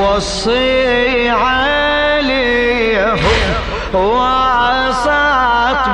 موصي 0.00 1.28
عليهم 1.30 3.18
وسط 3.94 5.08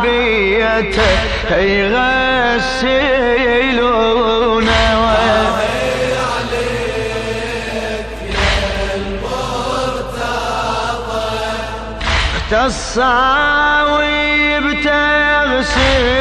بيته 0.02 1.56
يغسلونه 1.56 2.96
تصاوي 12.50 14.06
بتغسيل 14.60 16.15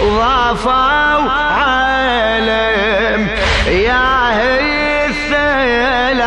ضافوا 0.00 1.30
علم 1.56 3.28
يا 3.66 4.30
هي 4.38 5.06
الثلاثة 5.06 6.20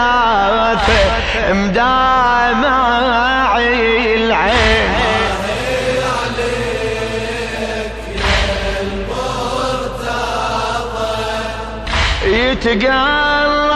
مدامع 1.53 3.57
العين. 3.57 4.89
يتقلب 12.25 13.68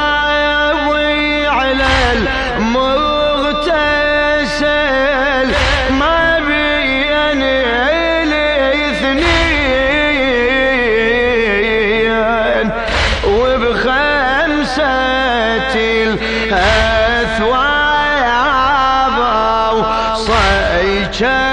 وصي 21.13 21.52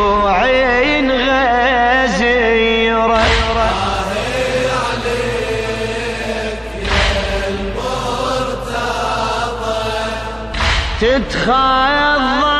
غزيرة. 2.10 2.40
تتخضع 11.00 12.59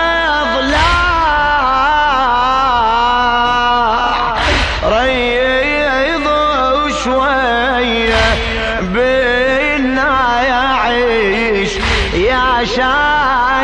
يا 12.41 13.61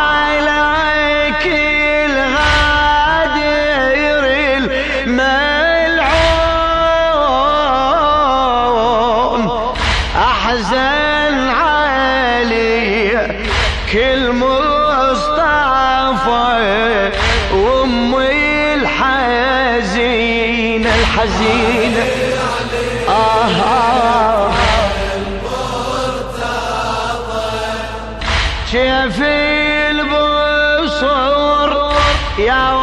الحزينة 19.02 20.94
الحزينة 20.94 22.04
آه 23.08 23.46
آه. 23.46 24.50
كيف 28.72 29.18
البصور 29.90 31.70
يا 32.38 32.81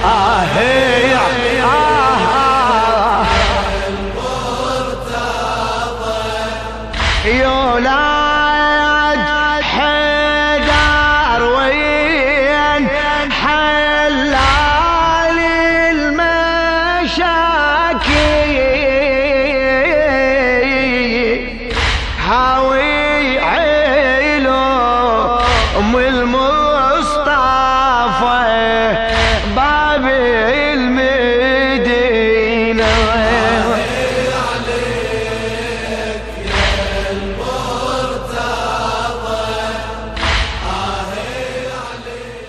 Ah. 0.00 0.27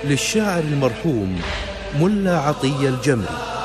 للشاعر 0.09 0.63
المرحوم 0.63 1.41
ملا 2.01 2.39
عطية 2.39 2.89
الجمري. 2.89 3.58